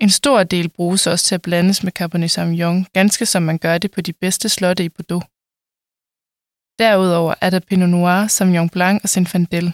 En 0.00 0.10
stor 0.10 0.42
del 0.42 0.68
bruges 0.68 1.06
også 1.06 1.24
til 1.24 1.34
at 1.34 1.42
blandes 1.42 1.82
med 1.82 1.92
Cabernet 1.92 2.30
Sauvignon, 2.30 2.86
ganske 2.92 3.26
som 3.26 3.42
man 3.42 3.58
gør 3.58 3.78
det 3.78 3.90
på 3.90 4.00
de 4.00 4.12
bedste 4.12 4.48
slotte 4.48 4.84
i 4.84 4.88
Bordeaux. 4.88 5.24
Derudover 6.78 7.34
er 7.40 7.50
der 7.50 7.60
Pinot 7.60 7.88
Noir, 7.88 8.26
Sauvignon 8.26 8.68
Blanc 8.68 9.00
og 9.02 9.08
Zinfandel, 9.08 9.72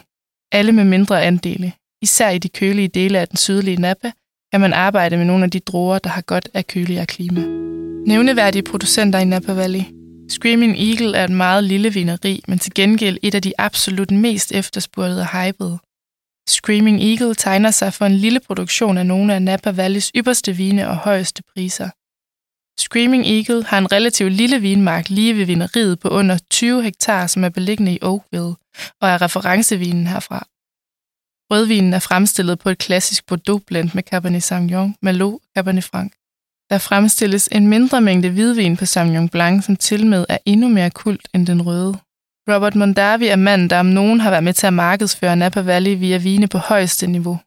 alle 0.53 0.73
med 0.73 0.85
mindre 0.85 1.23
andele. 1.23 1.73
Især 2.03 2.31
i 2.31 2.39
de 2.39 2.49
kølige 2.49 2.89
dele 2.89 3.19
af 3.19 3.29
den 3.29 3.37
sydlige 3.37 3.81
Napa 3.81 4.11
kan 4.53 4.61
man 4.61 4.73
arbejde 4.73 5.17
med 5.17 5.25
nogle 5.25 5.45
af 5.45 5.51
de 5.51 5.61
druer, 5.61 5.99
der 5.99 6.11
har 6.11 6.23
godt 6.23 6.49
af 6.55 6.67
køligere 6.67 7.07
klima. 7.07 7.41
Nævneværdige 8.07 8.63
producenter 8.63 9.19
i 9.19 9.25
Napa 9.25 9.53
Valley. 9.53 9.83
Screaming 10.29 10.79
Eagle 10.79 11.17
er 11.17 11.25
et 11.25 11.31
meget 11.31 11.65
lille 11.65 11.93
vineri, 11.93 12.43
men 12.49 12.59
til 12.59 12.75
gengæld 12.75 13.19
et 13.23 13.35
af 13.35 13.43
de 13.43 13.53
absolut 13.59 14.11
mest 14.11 14.53
efterspurgte 14.53 15.21
og 15.21 15.27
hypede. 15.27 15.79
Screaming 16.49 17.03
Eagle 17.03 17.35
tegner 17.35 17.71
sig 17.71 17.93
for 17.93 18.07
en 18.07 18.17
lille 18.17 18.41
produktion 18.41 18.99
af 18.99 19.07
nogle 19.07 19.35
af 19.35 19.43
Napa 19.43 19.71
Valleys 19.71 20.11
ypperste 20.17 20.53
vine 20.53 20.89
og 20.89 20.97
højeste 20.97 21.43
priser. 21.55 21.89
Screaming 22.81 23.27
Eagle 23.27 23.65
har 23.65 23.79
en 23.79 23.93
relativt 23.93 24.33
lille 24.33 24.61
vinmark 24.61 25.09
lige 25.09 25.37
ved 25.37 25.45
vineriet 25.45 26.01
på 26.01 26.09
under 26.09 26.39
20 26.51 26.83
hektar, 26.83 27.27
som 27.27 27.45
er 27.45 27.49
beliggende 27.49 27.93
i 27.93 27.99
Oakville, 28.03 28.55
og 29.01 29.09
er 29.09 29.23
referencevinen 29.23 30.07
herfra. 30.07 30.47
Rødvinen 31.51 31.95
er 31.95 31.99
fremstillet 31.99 32.59
på 32.59 32.69
et 32.69 32.79
klassisk 32.79 33.27
Bordeaux 33.27 33.63
blend 33.67 33.91
med 33.95 34.03
Cabernet 34.03 34.43
Sauvignon, 34.43 34.95
Merlot 35.03 35.33
og 35.33 35.41
Cabernet 35.57 35.85
Franc. 35.85 36.13
Der 36.71 36.79
fremstilles 36.79 37.49
en 37.53 37.69
mindre 37.69 38.01
mængde 38.01 38.31
hvidvin 38.31 38.77
på 38.77 38.87
Sauvignon 38.87 39.29
Blanc, 39.29 39.65
som 39.65 39.77
tilmed 39.77 40.27
er 40.29 40.39
endnu 40.45 40.69
mere 40.69 40.91
kult 40.91 41.29
end 41.35 41.47
den 41.47 41.63
røde. 41.63 41.99
Robert 42.49 42.75
Mondavi 42.75 43.27
er 43.27 43.37
manden, 43.37 43.71
der 43.71 43.81
om 43.81 43.87
nogen 43.87 44.21
har 44.21 44.31
været 44.31 44.45
med 44.45 44.53
til 44.53 44.67
at 44.67 44.73
markedsføre 44.73 45.37
Napa 45.37 45.61
Valley 45.61 45.99
via 45.99 46.17
vine 46.17 46.49
på 46.49 46.59
højeste 46.59 47.07
niveau. 47.07 47.39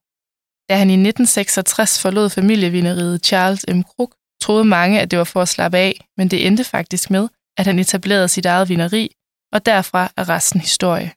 Da 0.70 0.76
han 0.76 0.90
i 0.90 0.94
1966 0.94 2.02
forlod 2.02 2.30
familievineriet 2.30 3.26
Charles 3.26 3.66
M. 3.70 3.82
Krug, 3.82 4.14
troede 4.42 4.66
mange, 4.66 5.00
at 5.00 5.12
det 5.12 5.20
var 5.20 5.24
for 5.24 5.42
at 5.42 5.50
slappe 5.50 5.78
af, 5.78 6.06
men 6.18 6.28
det 6.28 6.48
endte 6.48 6.64
faktisk 6.64 7.10
med, 7.10 7.28
at 7.58 7.66
han 7.66 7.80
etablerede 7.80 8.28
sit 8.28 8.46
eget 8.46 8.70
vineri, 8.70 9.16
og 9.54 9.66
derfra 9.66 10.12
er 10.18 10.30
resten 10.30 10.62
historie. 10.62 11.12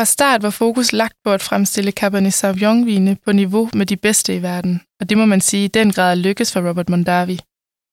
Fra 0.00 0.04
start 0.04 0.42
var 0.42 0.50
fokus 0.50 0.92
lagt 0.92 1.16
på 1.24 1.32
at 1.32 1.42
fremstille 1.42 1.90
Cabernet 1.90 2.34
Sauvignon-vine 2.34 3.16
på 3.24 3.32
niveau 3.32 3.70
med 3.74 3.86
de 3.86 3.96
bedste 3.96 4.36
i 4.36 4.42
verden, 4.42 4.80
og 5.00 5.10
det 5.10 5.18
må 5.18 5.26
man 5.26 5.40
sige 5.40 5.64
i 5.64 5.68
den 5.68 5.92
grad 5.92 6.16
lykkes 6.16 6.52
for 6.52 6.68
Robert 6.68 6.88
Mondavi. 6.88 7.40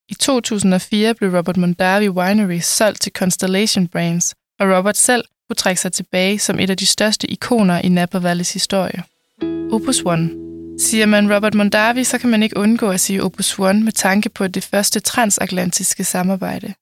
I 0.09 0.13
2004 0.13 1.13
blev 1.13 1.35
Robert 1.35 1.57
Mondavi 1.57 2.09
Winery 2.09 2.59
solgt 2.59 3.01
til 3.01 3.11
Constellation 3.11 3.87
Brands, 3.87 4.35
og 4.59 4.77
Robert 4.77 4.97
selv 4.97 5.23
kunne 5.49 5.55
trække 5.55 5.81
sig 5.81 5.91
tilbage 5.91 6.39
som 6.39 6.59
et 6.59 6.69
af 6.69 6.77
de 6.77 6.85
største 6.85 7.31
ikoner 7.31 7.79
i 7.79 7.89
Napa 7.89 8.17
Valleys 8.17 8.53
historie. 8.53 9.03
Opus 9.71 10.01
One. 10.05 10.29
Siger 10.79 11.05
man 11.05 11.35
Robert 11.35 11.53
Mondavi, 11.53 12.03
så 12.03 12.17
kan 12.17 12.29
man 12.29 12.43
ikke 12.43 12.57
undgå 12.57 12.89
at 12.89 12.99
sige 12.99 13.23
Opus 13.23 13.59
One 13.59 13.83
med 13.83 13.91
tanke 13.91 14.29
på 14.29 14.47
det 14.47 14.63
første 14.63 14.99
transatlantiske 14.99 16.03
samarbejde. 16.03 16.73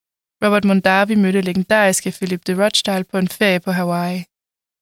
Robert 0.46 0.66
Mondavi 0.66 1.16
mødte 1.16 1.42
legendariske 1.42 2.12
Philip 2.12 2.48
de 2.48 2.64
Rothschild 2.64 3.04
på 3.12 3.18
en 3.18 3.28
ferie 3.28 3.60
på 3.60 3.72
Hawaii. 3.72 4.26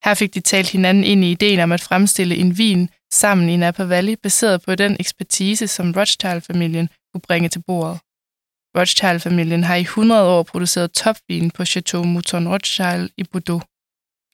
Her 0.05 0.13
fik 0.13 0.33
de 0.33 0.39
talt 0.39 0.69
hinanden 0.69 1.03
ind 1.03 1.23
i 1.23 1.31
ideen 1.31 1.59
om 1.59 1.71
at 1.71 1.81
fremstille 1.81 2.35
en 2.35 2.57
vin 2.57 2.89
sammen 3.13 3.49
i 3.49 3.57
Napa 3.57 3.83
Valley, 3.83 4.15
baseret 4.23 4.61
på 4.61 4.75
den 4.75 4.97
ekspertise, 4.99 5.67
som 5.67 5.93
Rothschild-familien 5.97 6.89
kunne 7.11 7.21
bringe 7.21 7.49
til 7.49 7.61
bordet. 7.67 7.99
Rothschild-familien 8.77 9.63
har 9.63 9.75
i 9.75 9.81
100 9.81 10.29
år 10.29 10.43
produceret 10.43 10.91
topvin 10.91 11.51
på 11.51 11.65
Chateau 11.65 12.03
Mouton 12.03 12.47
Rothschild 12.47 13.09
i 13.17 13.23
Bordeaux. 13.23 13.63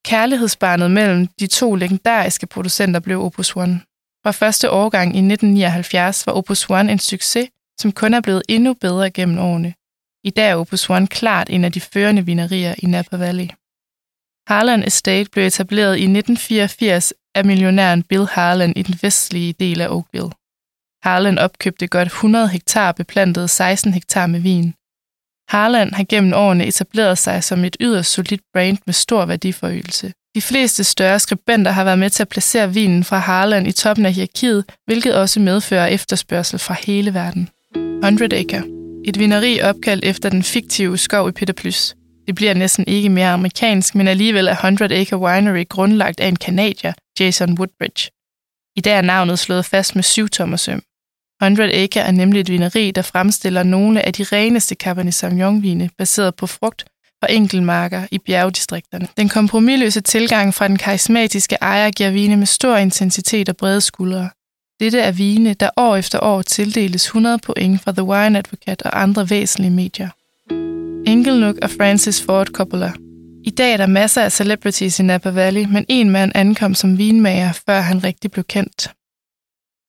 Kærlighedsbarnet 0.06 0.92
mellem 0.92 1.28
de 1.40 1.48
to 1.48 1.76
legendariske 1.76 2.48
producenter 2.48 3.00
blev 3.00 3.24
Opus 3.24 3.56
One. 3.56 3.82
Fra 4.24 4.32
første 4.32 4.72
årgang 4.72 5.08
i 5.16 5.20
1979 5.20 6.28
var 6.28 6.34
Opus 6.34 6.70
One 6.70 6.92
en 6.92 7.00
succes, 7.00 7.50
som 7.80 7.92
kun 7.92 8.14
er 8.14 8.22
blevet 8.22 8.44
endnu 8.50 8.74
bedre 8.74 9.12
gennem 9.12 9.38
årene. 9.38 9.74
I 10.24 10.30
dag 10.30 10.50
er 10.50 10.56
Opus 10.56 10.90
One 10.90 11.08
klart 11.08 11.50
en 11.50 11.64
af 11.64 11.72
de 11.72 11.82
førende 11.82 12.26
vinerier 12.26 12.76
i 12.78 12.86
Napa 12.86 13.18
Valley. 13.18 13.48
Harlan 14.50 14.84
Estate 14.84 15.29
blev 15.32 15.46
etableret 15.46 15.98
i 15.98 16.03
1984 16.03 17.13
af 17.36 17.46
millionæren 17.46 18.03
Bill 18.03 18.27
Harlan 18.32 18.74
i 18.75 18.82
den 18.82 18.96
vestlige 19.01 19.53
del 19.53 19.82
af 19.82 19.88
Oakville. 19.89 20.29
Harlan 21.03 21.38
opkøbte 21.38 21.88
godt 21.88 22.08
100 22.08 22.48
hektar 22.48 22.91
beplantet 22.91 23.50
16 23.50 23.94
hektar 23.94 24.27
med 24.27 24.39
vin. 24.39 24.74
Harlan 25.50 25.94
har 25.94 26.03
gennem 26.10 26.34
årene 26.34 26.65
etableret 26.65 27.18
sig 27.18 27.44
som 27.44 27.65
et 27.65 27.77
yderst 27.79 28.12
solidt 28.12 28.41
brand 28.53 28.77
med 28.86 28.94
stor 28.94 29.25
værdiforøgelse. 29.25 30.13
De 30.36 30.41
fleste 30.41 30.84
større 30.84 31.20
skribenter 31.20 31.72
har 31.72 31.84
været 31.84 32.00
med 32.00 32.10
til 32.10 32.24
at 32.24 32.29
placere 32.29 32.74
vinen 32.74 33.03
fra 33.03 33.18
Harlan 33.18 33.65
i 33.65 33.72
toppen 33.72 34.06
af 34.06 34.13
hierarkiet, 34.13 34.65
hvilket 34.86 35.15
også 35.15 35.39
medfører 35.39 35.88
efterspørgsel 35.88 36.60
fra 36.60 36.75
hele 36.86 37.13
verden. 37.13 37.50
100 37.75 38.38
Acre. 38.38 38.63
Et 39.06 39.20
vineri 39.20 39.62
opkaldt 39.62 40.06
efter 40.06 40.29
den 40.29 40.44
fiktive 40.44 40.98
skov 40.98 41.29
i 41.29 41.32
Peter 41.32 41.53
Plys. 41.53 41.96
Det 42.29 42.36
bliver 42.36 42.53
næsten 42.53 42.86
ikke 42.88 43.09
mere 43.09 43.29
amerikansk, 43.29 43.95
men 43.95 44.07
alligevel 44.07 44.48
er 44.48 44.51
100 44.51 44.95
Acre 44.95 45.17
Winery 45.17 45.69
grundlagt 45.69 46.19
af 46.19 46.27
en 46.27 46.36
kanadier, 46.36 46.93
Jason 47.19 47.59
Woodbridge. 47.59 48.12
I 48.75 48.81
dag 48.81 48.93
er 48.98 49.01
navnet 49.01 49.39
slået 49.39 49.65
fast 49.65 49.95
med 49.95 50.03
syv 50.03 50.29
tommer 50.29 50.57
søm. 50.57 50.81
100 51.41 51.74
Acre 51.74 52.01
er 52.01 52.12
nemlig 52.12 52.41
et 52.41 52.50
vineri, 52.50 52.91
der 52.91 53.01
fremstiller 53.01 53.63
nogle 53.63 54.05
af 54.05 54.13
de 54.13 54.24
reneste 54.24 54.75
Cabernet 54.75 55.13
Sauvignon-vine, 55.13 55.89
baseret 55.98 56.36
på 56.36 56.48
frugt 56.48 56.86
fra 57.19 57.33
enkeltmarker 57.33 58.07
i 58.12 58.17
bjergdistrikterne. 58.17 59.07
Den 59.17 59.29
kompromilløse 59.29 60.01
tilgang 60.01 60.53
fra 60.53 60.67
den 60.67 60.77
karismatiske 60.77 61.57
ejer 61.62 61.91
giver 61.91 62.12
vine 62.12 62.38
med 62.38 62.45
stor 62.45 62.75
intensitet 62.77 63.50
og 63.50 63.57
brede 63.57 63.81
skuldre. 63.81 64.29
Dette 64.79 65.00
er 65.00 65.12
vine, 65.12 65.53
der 65.53 65.69
år 65.77 65.95
efter 65.95 66.19
år 66.24 66.41
tildeles 66.41 67.05
100 67.05 67.38
point 67.38 67.81
fra 67.81 67.91
The 67.91 68.03
Wine 68.03 68.38
Advocate 68.38 68.86
og 68.86 69.01
andre 69.01 69.29
væsentlige 69.29 69.71
medier. 69.71 70.09
Inglenook 71.10 71.56
og 71.62 71.70
Francis 71.70 72.22
Ford 72.22 72.48
Coppola. 72.48 72.92
I 73.44 73.50
dag 73.50 73.74
er 73.74 73.78
der 73.78 73.88
masser 73.88 74.22
af 74.22 74.32
celebrities 74.32 75.00
i 75.00 75.04
Napa 75.04 75.30
Valley, 75.30 75.66
men 75.66 75.86
en 75.89 76.10
mand 76.10 76.32
ankom 76.36 76.74
som 76.74 76.98
vinmager, 76.98 77.51
før 77.51 77.80
han 77.80 78.04
rigtig 78.04 78.32
blev 78.32 78.44
kendt. 78.44 78.92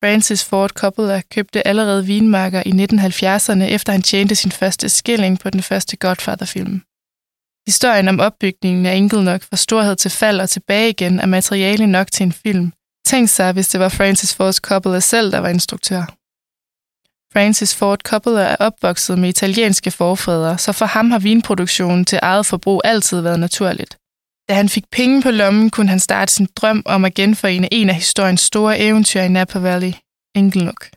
Francis 0.03 0.45
Ford 0.45 0.71
Coppola 0.71 1.23
købte 1.31 1.67
allerede 1.67 2.07
vinmarker 2.07 2.63
i 2.67 2.71
1970'erne, 2.71 3.63
efter 3.63 3.93
han 3.93 4.03
tjente 4.03 4.35
sin 4.35 4.51
første 4.51 4.89
skilling 4.89 5.39
på 5.39 5.51
den 5.51 5.63
første 5.63 5.97
Godfather-film. 5.97 6.83
Historien 7.67 8.09
om 8.09 8.21
opbygningen 8.21 8.87
af 8.87 8.97
Inglenook 8.97 9.43
fra 9.43 9.57
storhed 9.57 9.97
til 9.97 10.11
fald 10.11 10.41
og 10.41 10.51
tilbage 10.51 10.91
igen 10.91 11.21
er 11.21 11.27
materiale 11.27 11.87
nok 11.87 12.13
til 12.13 12.25
en 12.25 12.33
film. 12.33 12.73
Tænk 13.07 13.29
sig, 13.29 13.53
hvis 13.53 13.69
det 13.69 13.81
var 13.81 13.89
Francis 13.89 14.35
Ford 14.35 14.55
Coppola 14.55 15.01
selv, 15.01 15.33
der 15.33 15.39
var 15.39 15.49
instruktør. 15.49 16.20
Francis 17.33 17.75
Ford 17.75 18.01
Coppola 18.05 18.43
er 18.43 18.57
opvokset 18.57 19.19
med 19.19 19.29
italienske 19.29 19.91
forfædre, 19.91 20.59
så 20.59 20.73
for 20.73 20.87
ham 20.87 21.11
har 21.11 21.19
vinproduktionen 21.19 22.05
til 22.05 22.19
eget 22.23 22.47
forbrug 22.47 22.81
altid 22.85 23.21
været 23.21 23.41
naturligt. 23.41 23.97
Da 24.49 24.55
han 24.55 24.69
fik 24.69 24.85
penge 24.93 25.23
på 25.23 25.31
lommen, 25.31 25.71
kunne 25.71 25.89
han 25.89 26.01
starte 26.01 26.33
sin 26.33 26.49
drøm 26.57 26.83
om 26.87 27.05
at 27.05 27.15
genforene 27.15 27.75
en 27.75 27.89
af 27.89 27.95
historiens 27.95 28.41
store 28.41 28.79
eventyr 28.79 29.21
i 29.21 29.29
Napa 29.29 29.59
Valley, 29.59 29.93
Inglenook. 30.35 30.89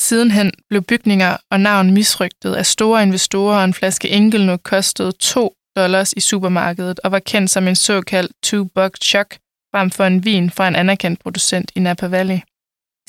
Sidenhen 0.00 0.52
blev 0.68 0.82
bygninger 0.82 1.36
og 1.50 1.60
navn 1.60 1.90
misrygtet 1.90 2.54
af 2.54 2.66
store 2.66 3.02
investorer, 3.02 3.56
og 3.56 3.64
en 3.64 3.74
flaske 3.74 4.08
Inglenook 4.08 4.60
kostede 4.62 5.12
2 5.12 5.54
dollars 5.76 6.12
i 6.12 6.20
supermarkedet 6.20 7.00
og 7.04 7.12
var 7.12 7.18
kendt 7.18 7.50
som 7.50 7.68
en 7.68 7.76
såkaldt 7.76 8.32
two-buck 8.46 8.96
chuck 9.02 9.38
frem 9.72 9.90
for 9.90 10.04
en 10.04 10.24
vin 10.24 10.50
fra 10.50 10.68
en 10.68 10.76
anerkendt 10.76 11.20
producent 11.20 11.72
i 11.74 11.80
Napa 11.80 12.06
Valley. 12.06 12.40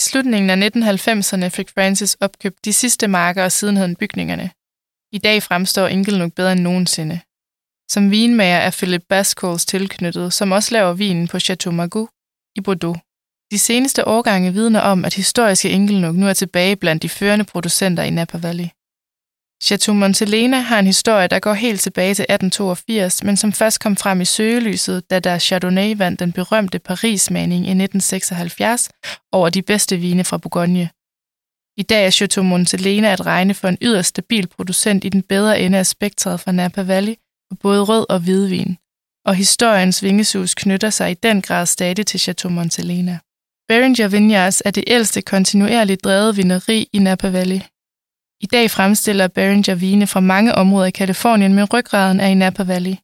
Slutningen 0.04 0.50
af 0.50 0.70
1990'erne 0.70 1.48
fik 1.48 1.70
Francis 1.70 2.18
opkøbt 2.20 2.66
de 2.66 2.74
sidste 2.74 3.08
marker 3.08 3.44
og 3.44 3.52
sidenheden 3.52 3.96
bygningerne. 3.96 4.52
I 5.12 5.18
dag 5.18 5.44
fremstår 5.44 5.88
Inglenook 5.88 6.34
bedre 6.34 6.52
end 6.52 6.60
nogensinde. 6.60 7.20
Som 7.92 8.12
vinmager 8.12 8.58
er 8.58 8.72
Philip 8.72 9.04
Bascoles 9.10 9.66
tilknyttet, 9.66 10.34
som 10.34 10.52
også 10.52 10.70
laver 10.74 10.94
vinen 10.94 11.28
på 11.28 11.40
Chateau 11.40 11.74
Margaux 11.74 12.10
i 12.56 12.62
Bordeaux. 12.62 13.00
De 13.52 13.60
seneste 13.60 14.08
årgange 14.08 14.54
vidner 14.54 14.80
om, 14.80 15.06
at 15.06 15.14
historiske 15.14 15.70
Inglenook 15.70 16.16
nu 16.16 16.28
er 16.28 16.34
tilbage 16.34 16.76
blandt 16.76 17.04
de 17.04 17.10
førende 17.10 17.46
producenter 17.46 18.04
i 18.04 18.10
Napa 18.10 18.38
Valley. 18.38 18.68
Chateau 19.64 19.94
Montelena 19.94 20.60
har 20.60 20.80
en 20.80 20.86
historie, 20.86 21.28
der 21.28 21.40
går 21.40 21.54
helt 21.54 21.82
tilbage 21.82 22.14
til 22.14 22.24
1882, 22.24 23.24
men 23.24 23.38
som 23.38 23.54
først 23.54 23.80
kom 23.80 23.98
frem 23.98 24.22
i 24.22 24.26
søgelyset, 24.26 25.10
da 25.10 25.20
der 25.20 25.40
Chardonnay 25.40 25.98
vandt 25.98 26.20
den 26.20 26.32
berømte 26.32 26.80
Paris-maning 26.80 27.66
i 27.66 27.70
1976 27.70 28.90
over 29.32 29.50
de 29.50 29.62
bedste 29.62 29.98
vine 29.98 30.24
fra 30.24 30.38
Bourgogne. 30.38 30.90
I 31.78 31.84
dag 31.84 32.06
er 32.06 32.10
Chateau 32.10 32.44
Montelena 32.44 33.12
at 33.12 33.26
regne 33.26 33.54
for 33.54 33.68
en 33.68 33.78
yderst 33.82 34.10
stabil 34.10 34.48
producent 34.48 35.04
i 35.04 35.10
den 35.10 35.22
bedre 35.22 35.62
ende 35.62 35.78
af 35.78 35.86
spektret 35.86 36.40
fra 36.40 36.52
Napa 36.52 36.82
Valley 36.82 37.16
på 37.50 37.56
både 37.56 37.84
rød 37.84 38.06
og 38.10 38.20
hvidvin, 38.20 38.78
og 39.26 39.36
historiens 39.36 40.04
vingesus 40.04 40.54
knytter 40.54 40.90
sig 40.90 41.12
i 41.12 41.18
den 41.24 41.42
grad 41.42 41.66
stadig 41.66 42.08
til 42.08 42.20
Chateau 42.20 42.52
Montelena. 42.52 43.20
Beringer 43.68 44.08
Vineyards 44.08 44.62
er 44.66 44.72
det 44.72 44.84
ældste 44.88 45.22
kontinuerligt 45.22 46.04
drevet 46.04 46.38
vineri 46.38 46.88
i 46.94 47.00
Napa 47.00 47.30
Valley. 47.30 47.60
I 48.44 48.46
dag 48.46 48.72
fremstiller 48.72 49.28
Beringer 49.28 49.76
vine 49.76 50.08
fra 50.08 50.20
mange 50.20 50.56
områder 50.56 50.88
i 50.88 50.92
Kalifornien, 50.92 51.54
men 51.54 51.66
ryggraden 51.74 52.20
er 52.20 52.28
i 52.28 52.34
Napa 52.34 52.64
Valley. 52.64 52.96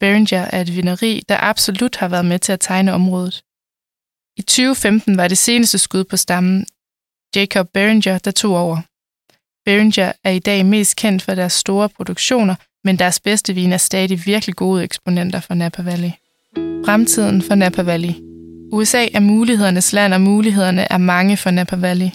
Beringer 0.00 0.40
er 0.40 0.60
et 0.60 0.76
vineri, 0.76 1.22
der 1.28 1.36
absolut 1.40 1.96
har 1.96 2.08
været 2.08 2.24
med 2.24 2.38
til 2.38 2.52
at 2.52 2.60
tegne 2.60 2.92
området. 2.92 3.42
I 4.36 4.42
2015 4.42 5.16
var 5.16 5.28
det 5.28 5.38
seneste 5.38 5.78
skud 5.78 6.04
på 6.04 6.16
stammen 6.16 6.66
Jacob 7.36 7.68
Beringer, 7.74 8.18
der 8.18 8.30
tog 8.30 8.56
over. 8.56 8.76
Beringer 9.64 10.12
er 10.24 10.30
i 10.30 10.38
dag 10.38 10.66
mest 10.66 10.96
kendt 10.96 11.22
for 11.22 11.34
deres 11.34 11.52
store 11.52 11.88
produktioner, 11.88 12.54
men 12.84 12.98
deres 12.98 13.20
bedste 13.20 13.54
vin 13.54 13.72
er 13.72 13.76
stadig 13.76 14.26
virkelig 14.26 14.56
gode 14.56 14.84
eksponenter 14.84 15.40
for 15.40 15.54
Napa 15.54 15.82
Valley. 15.82 16.10
Fremtiden 16.84 17.42
for 17.42 17.54
Napa 17.54 17.82
Valley. 17.82 18.14
USA 18.72 19.06
er 19.14 19.20
mulighedernes 19.20 19.92
land, 19.92 20.14
og 20.14 20.20
mulighederne 20.20 20.86
er 20.92 20.98
mange 20.98 21.36
for 21.36 21.50
Napa 21.50 21.76
Valley. 21.76 22.10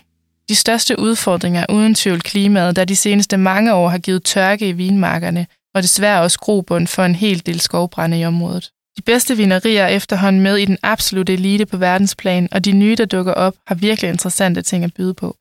De 0.49 0.55
største 0.55 0.99
udfordringer 0.99 1.61
er 1.61 1.73
uden 1.73 1.95
tvivl 1.95 2.21
klimaet, 2.21 2.75
der 2.75 2.85
de 2.85 2.95
seneste 2.95 3.37
mange 3.37 3.73
år 3.73 3.89
har 3.89 3.97
givet 3.97 4.23
tørke 4.23 4.69
i 4.69 4.71
vinmarkerne, 4.71 5.47
og 5.75 5.83
desværre 5.83 6.21
også 6.21 6.39
grobund 6.39 6.87
for 6.87 7.03
en 7.03 7.15
hel 7.15 7.45
del 7.45 7.59
skovbrænde 7.59 8.19
i 8.19 8.25
området. 8.25 8.69
De 8.97 9.01
bedste 9.01 9.37
vinerier 9.37 9.83
er 9.83 9.87
efterhånden 9.87 10.41
med 10.41 10.57
i 10.57 10.65
den 10.65 10.77
absolute 10.83 11.33
elite 11.33 11.65
på 11.65 11.77
verdensplan, 11.77 12.49
og 12.51 12.65
de 12.65 12.71
nye, 12.71 12.95
der 12.95 13.05
dukker 13.05 13.33
op, 13.33 13.55
har 13.67 13.75
virkelig 13.75 14.09
interessante 14.09 14.61
ting 14.61 14.83
at 14.83 14.93
byde 14.93 15.13
på. 15.13 15.35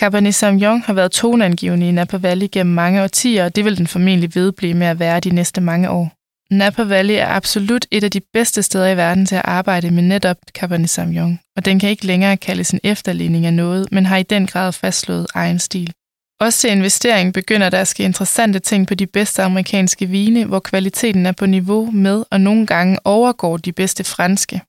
Cabernet 0.00 0.34
Sauvignon 0.34 0.82
har 0.82 0.92
været 0.92 1.12
toneangivende 1.12 1.88
i 1.88 1.92
Napa 1.92 2.16
Valley 2.16 2.48
gennem 2.52 2.74
mange 2.74 3.02
årtier, 3.02 3.44
og 3.44 3.56
det 3.56 3.64
vil 3.64 3.78
den 3.78 3.86
formentlig 3.86 4.34
vedblive 4.34 4.74
med 4.74 4.86
at 4.86 4.98
være 4.98 5.20
de 5.20 5.30
næste 5.30 5.60
mange 5.60 5.90
år. 5.90 6.12
Napa 6.52 6.82
Valley 6.82 7.14
er 7.14 7.26
absolut 7.26 7.86
et 7.90 8.04
af 8.04 8.10
de 8.10 8.20
bedste 8.32 8.62
steder 8.62 8.88
i 8.88 8.96
verden 8.96 9.26
til 9.26 9.34
at 9.34 9.42
arbejde 9.44 9.90
med 9.90 10.02
netop 10.02 10.36
Cabernet 10.48 10.90
Sauvignon, 10.90 11.38
og 11.56 11.64
den 11.64 11.78
kan 11.78 11.90
ikke 11.90 12.06
længere 12.06 12.36
kaldes 12.36 12.70
en 12.70 12.80
efterligning 12.82 13.46
af 13.46 13.54
noget, 13.54 13.88
men 13.92 14.06
har 14.06 14.16
i 14.16 14.22
den 14.22 14.46
grad 14.46 14.72
fastslået 14.72 15.26
egen 15.34 15.58
stil. 15.58 15.92
Også 16.40 16.60
til 16.60 16.70
investering 16.70 17.34
begynder 17.34 17.70
der 17.70 17.80
at 17.80 17.88
ske 17.88 18.02
interessante 18.02 18.58
ting 18.58 18.86
på 18.86 18.94
de 18.94 19.06
bedste 19.06 19.42
amerikanske 19.42 20.06
vine, 20.06 20.44
hvor 20.44 20.58
kvaliteten 20.58 21.26
er 21.26 21.32
på 21.32 21.46
niveau 21.46 21.90
med 21.90 22.24
og 22.30 22.40
nogle 22.40 22.66
gange 22.66 22.98
overgår 23.04 23.56
de 23.56 23.72
bedste 23.72 24.04
franske. 24.04 24.60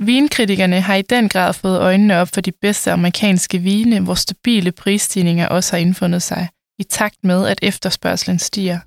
Vinkritikerne 0.00 0.80
har 0.80 0.94
i 0.94 1.02
den 1.02 1.28
grad 1.28 1.52
fået 1.52 1.78
øjnene 1.78 2.16
op 2.16 2.28
for 2.34 2.40
de 2.40 2.52
bedste 2.52 2.92
amerikanske 2.92 3.58
vine, 3.58 4.00
hvor 4.00 4.14
stabile 4.14 4.72
prisstigninger 4.72 5.46
også 5.46 5.72
har 5.72 5.78
indfundet 5.78 6.22
sig, 6.22 6.48
i 6.78 6.82
takt 6.82 7.24
med 7.24 7.46
at 7.46 7.58
efterspørgselen 7.62 8.38
stiger. 8.38 8.78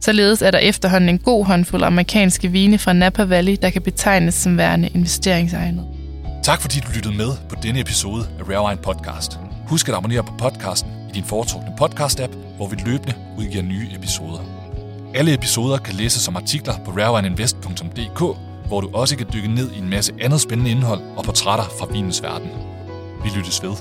Således 0.00 0.42
er 0.42 0.50
der 0.50 0.58
efterhånden 0.58 1.08
en 1.08 1.18
god 1.18 1.44
håndfuld 1.44 1.82
amerikanske 1.82 2.48
vine 2.48 2.78
fra 2.78 2.92
Napa 2.92 3.24
Valley, 3.24 3.56
der 3.62 3.70
kan 3.70 3.82
betegnes 3.82 4.34
som 4.34 4.58
værende 4.58 4.88
investeringsegnet. 4.88 5.86
Tak 6.44 6.60
fordi 6.60 6.80
du 6.80 6.88
lyttede 6.94 7.14
med 7.14 7.28
på 7.48 7.54
denne 7.62 7.80
episode 7.80 8.26
af 8.38 8.42
Rare 8.48 8.68
Wine 8.68 8.80
Podcast. 8.82 9.38
Husk 9.66 9.88
at 9.88 9.94
abonnere 9.94 10.22
på 10.22 10.32
podcasten 10.38 10.90
i 11.10 11.12
din 11.12 11.24
foretrukne 11.24 11.72
podcast-app, 11.80 12.36
hvor 12.56 12.68
vi 12.68 12.76
løbende 12.86 13.14
udgiver 13.38 13.62
nye 13.62 13.88
episoder. 13.98 14.38
Alle 15.14 15.34
episoder 15.34 15.78
kan 15.78 15.94
læses 15.94 16.22
som 16.22 16.36
artikler 16.36 16.74
på 16.84 16.90
rarewineinvest.dk, 16.90 18.18
hvor 18.66 18.80
du 18.80 18.90
også 18.92 19.16
kan 19.16 19.26
dykke 19.32 19.48
ned 19.48 19.70
i 19.72 19.78
en 19.78 19.88
masse 19.88 20.12
andet 20.20 20.40
spændende 20.40 20.70
indhold 20.70 21.00
og 21.16 21.24
portrætter 21.24 21.64
fra 21.78 21.86
vinens 21.92 22.22
verden. 22.22 22.48
Vi 23.24 23.28
lyttes 23.36 23.62
ved. 23.62 23.72